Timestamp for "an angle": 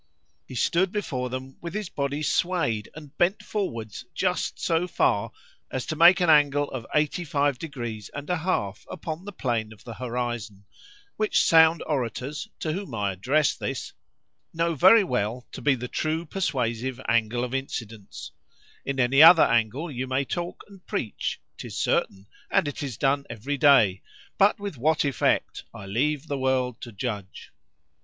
6.19-6.71